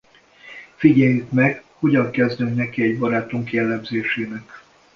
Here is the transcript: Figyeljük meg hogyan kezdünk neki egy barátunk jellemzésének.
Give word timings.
Figyeljük 0.75 1.31
meg 1.31 1.63
hogyan 1.73 2.11
kezdünk 2.11 2.55
neki 2.55 2.81
egy 2.81 2.97
barátunk 2.99 3.51
jellemzésének. 3.51 4.61